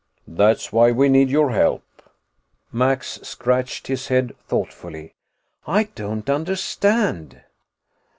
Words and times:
"That's 0.27 0.73
why 0.73 0.89
we 0.91 1.09
need 1.09 1.29
your 1.29 1.51
help." 1.51 1.83
Max 2.71 3.19
scratched 3.21 3.85
his 3.85 4.07
head 4.07 4.35
thoughtfully. 4.47 5.13
"I 5.67 5.89
don't 5.93 6.27
understand." 6.27 7.41